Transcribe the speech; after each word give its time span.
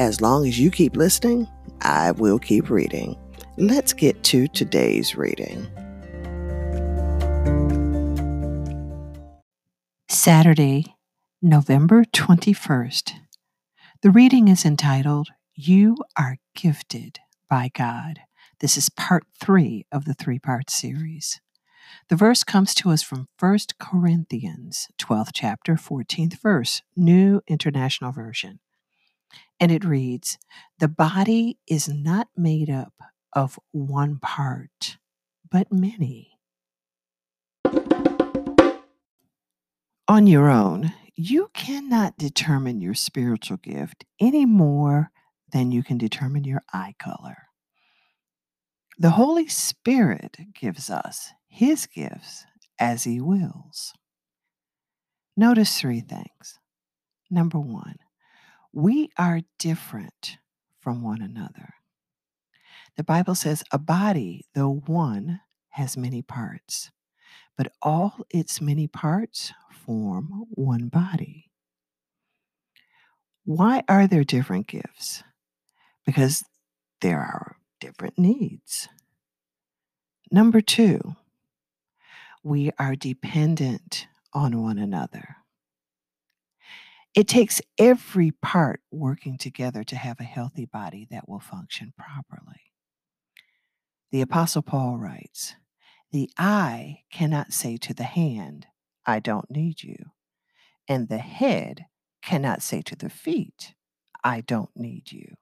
as 0.00 0.22
long 0.22 0.46
as 0.48 0.58
you 0.58 0.70
keep 0.70 0.96
listening, 0.96 1.46
I 1.82 2.12
will 2.12 2.38
keep 2.38 2.70
reading. 2.70 3.18
Let's 3.58 3.92
get 3.92 4.22
to 4.24 4.48
today's 4.48 5.14
reading. 5.14 5.66
Saturday, 10.08 10.96
November 11.42 12.04
21st. 12.04 13.12
The 14.00 14.10
reading 14.10 14.48
is 14.48 14.64
entitled, 14.64 15.28
You 15.54 15.98
Are 16.18 16.38
Gifted 16.56 17.18
by 17.50 17.68
God. 17.74 18.20
This 18.60 18.78
is 18.78 18.88
part 18.88 19.24
three 19.38 19.84
of 19.92 20.06
the 20.06 20.14
three 20.14 20.38
part 20.38 20.70
series. 20.70 21.42
The 22.08 22.16
verse 22.16 22.42
comes 22.42 22.74
to 22.76 22.88
us 22.88 23.02
from 23.02 23.28
1 23.38 23.58
Corinthians, 23.78 24.88
12th 24.98 25.32
chapter, 25.34 25.74
14th 25.74 26.40
verse, 26.40 26.80
New 26.96 27.42
International 27.46 28.12
Version 28.12 28.60
and 29.58 29.70
it 29.70 29.84
reads 29.84 30.38
The 30.78 30.88
body 30.88 31.58
is 31.66 31.88
not 31.88 32.28
made 32.36 32.70
up 32.70 32.94
of 33.32 33.58
one 33.72 34.18
part, 34.18 34.98
but 35.50 35.72
many. 35.72 36.38
On 40.08 40.26
your 40.26 40.50
own, 40.50 40.92
you 41.14 41.50
cannot 41.54 42.18
determine 42.18 42.80
your 42.80 42.94
spiritual 42.94 43.58
gift 43.58 44.04
any 44.18 44.44
more 44.44 45.10
than 45.52 45.70
you 45.70 45.82
can 45.82 45.98
determine 45.98 46.44
your 46.44 46.62
eye 46.72 46.94
color. 46.98 47.36
The 48.98 49.10
Holy 49.10 49.48
Spirit 49.48 50.36
gives 50.54 50.90
us 50.90 51.30
His 51.48 51.86
gifts 51.86 52.44
as 52.78 53.04
He 53.04 53.20
wills. 53.20 53.92
Notice 55.36 55.78
three 55.78 56.00
things. 56.00 56.58
Number 57.30 57.60
one, 57.60 57.96
we 58.72 59.10
are 59.18 59.40
different 59.58 60.38
from 60.78 61.02
one 61.02 61.22
another. 61.22 61.74
The 62.96 63.04
Bible 63.04 63.34
says 63.34 63.62
a 63.72 63.78
body, 63.78 64.44
though 64.54 64.82
one, 64.86 65.40
has 65.70 65.96
many 65.96 66.22
parts, 66.22 66.90
but 67.56 67.72
all 67.82 68.26
its 68.30 68.60
many 68.60 68.86
parts 68.86 69.52
form 69.72 70.46
one 70.50 70.88
body. 70.88 71.50
Why 73.44 73.82
are 73.88 74.06
there 74.06 74.24
different 74.24 74.66
gifts? 74.66 75.22
Because 76.04 76.44
there 77.00 77.20
are 77.20 77.56
different 77.80 78.18
needs. 78.18 78.88
Number 80.30 80.60
two, 80.60 81.16
we 82.42 82.70
are 82.78 82.94
dependent 82.94 84.06
on 84.32 84.62
one 84.62 84.78
another. 84.78 85.36
It 87.14 87.26
takes 87.26 87.60
every 87.78 88.30
part 88.30 88.80
working 88.90 89.36
together 89.36 89.82
to 89.84 89.96
have 89.96 90.20
a 90.20 90.24
healthy 90.24 90.66
body 90.66 91.08
that 91.10 91.28
will 91.28 91.40
function 91.40 91.92
properly. 91.98 92.72
The 94.12 94.20
Apostle 94.20 94.62
Paul 94.62 94.98
writes, 94.98 95.56
The 96.12 96.30
eye 96.38 97.02
cannot 97.10 97.52
say 97.52 97.76
to 97.78 97.94
the 97.94 98.04
hand, 98.04 98.66
I 99.06 99.18
don't 99.20 99.50
need 99.50 99.82
you. 99.82 99.96
And 100.88 101.08
the 101.08 101.18
head 101.18 101.86
cannot 102.22 102.62
say 102.62 102.82
to 102.82 102.96
the 102.96 103.10
feet, 103.10 103.74
I 104.22 104.40
don't 104.40 104.70
need 104.76 105.10
you. 105.10 105.34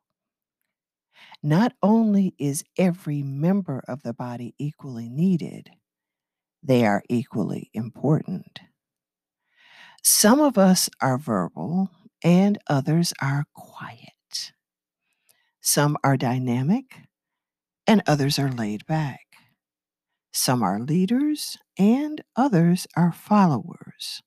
Not 1.42 1.74
only 1.82 2.34
is 2.38 2.64
every 2.78 3.22
member 3.22 3.82
of 3.88 4.02
the 4.02 4.14
body 4.14 4.54
equally 4.58 5.08
needed, 5.08 5.70
they 6.62 6.86
are 6.86 7.02
equally 7.08 7.70
important. 7.74 8.60
Some 10.03 10.41
of 10.41 10.59
us 10.59 10.88
are 11.00 11.19
verbal 11.19 11.91
and 12.22 12.59
others 12.69 13.12
are 13.20 13.44
quiet. 13.54 14.53
Some 15.60 15.97
are 16.03 16.16
dynamic 16.16 17.03
and 17.86 18.03
others 18.06 18.38
are 18.38 18.50
laid 18.50 18.87
back. 18.87 19.26
Some 20.32 20.62
are 20.62 20.81
leaders 20.81 21.58
and 21.78 22.22
others 22.37 22.87
are 22.97 23.12
followers. 23.12 24.22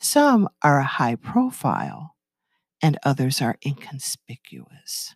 Some 0.00 0.48
are 0.62 0.82
high 0.82 1.16
profile 1.16 2.16
and 2.82 2.98
others 3.04 3.40
are 3.42 3.56
inconspicuous. 3.64 5.14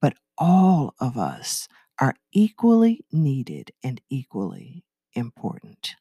But 0.00 0.14
all 0.38 0.94
of 1.00 1.16
us 1.16 1.68
are 2.00 2.14
equally 2.32 3.04
needed 3.12 3.70
and 3.82 4.00
equally 4.10 4.84
important. 5.14 5.96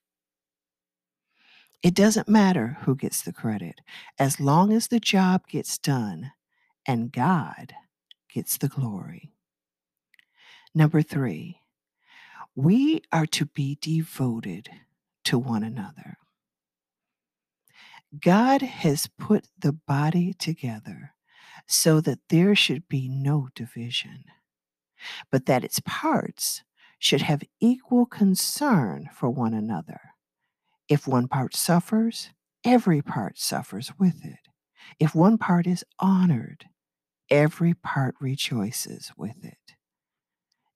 It 1.83 1.93
doesn't 1.93 2.27
matter 2.27 2.77
who 2.81 2.95
gets 2.95 3.21
the 3.21 3.33
credit 3.33 3.81
as 4.17 4.39
long 4.39 4.73
as 4.73 4.87
the 4.87 4.99
job 4.99 5.47
gets 5.47 5.77
done 5.77 6.31
and 6.85 7.11
God 7.11 7.73
gets 8.33 8.57
the 8.57 8.67
glory. 8.67 9.31
Number 10.73 11.01
three, 11.01 11.61
we 12.55 13.01
are 13.11 13.25
to 13.27 13.45
be 13.45 13.77
devoted 13.81 14.69
to 15.25 15.37
one 15.37 15.63
another. 15.63 16.17
God 18.19 18.61
has 18.61 19.07
put 19.19 19.47
the 19.59 19.73
body 19.73 20.33
together 20.33 21.13
so 21.67 22.01
that 22.01 22.19
there 22.29 22.55
should 22.55 22.87
be 22.87 23.09
no 23.09 23.49
division, 23.55 24.25
but 25.31 25.45
that 25.47 25.63
its 25.63 25.81
parts 25.85 26.63
should 26.99 27.23
have 27.23 27.43
equal 27.59 28.05
concern 28.05 29.09
for 29.13 29.29
one 29.29 29.53
another. 29.53 30.14
If 30.87 31.07
one 31.07 31.27
part 31.27 31.55
suffers, 31.55 32.29
every 32.63 33.01
part 33.01 33.39
suffers 33.39 33.91
with 33.97 34.23
it. 34.23 34.49
If 34.99 35.15
one 35.15 35.39
part 35.39 35.65
is 35.65 35.83
honored, 35.99 36.65
every 37.29 37.73
part 37.73 38.13
rejoices 38.19 39.11
with 39.17 39.43
it. 39.43 39.73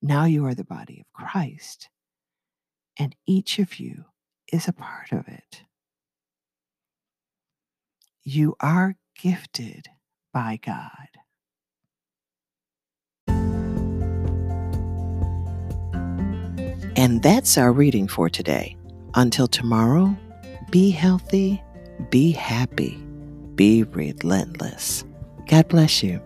Now 0.01 0.25
you 0.25 0.45
are 0.45 0.55
the 0.55 0.63
body 0.63 1.01
of 1.01 1.13
Christ, 1.13 1.89
and 2.97 3.15
each 3.27 3.59
of 3.59 3.79
you 3.79 4.05
is 4.51 4.67
a 4.67 4.73
part 4.73 5.11
of 5.11 5.27
it. 5.27 5.63
You 8.23 8.55
are 8.59 8.95
gifted 9.15 9.89
by 10.33 10.59
God. 10.61 11.09
And 16.95 17.21
that's 17.21 17.57
our 17.57 17.71
reading 17.71 18.07
for 18.07 18.29
today. 18.29 18.78
Until 19.15 19.47
tomorrow, 19.47 20.15
be 20.69 20.91
healthy, 20.91 21.61
be 22.09 22.31
happy, 22.31 22.97
be 23.55 23.83
relentless. 23.83 25.03
God 25.47 25.67
bless 25.67 26.03
you. 26.03 26.21